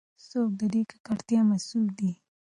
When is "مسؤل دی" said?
1.49-2.11